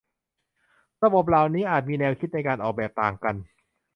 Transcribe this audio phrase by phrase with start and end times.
[1.03, 3.35] ระบบเหล่านี้อาจมีแนวคิดในการออกแบบต่างกัน